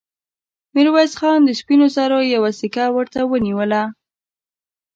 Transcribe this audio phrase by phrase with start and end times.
[0.75, 3.83] ميرويس خان د سپينو زرو يوه سيکه ورته ونيوله.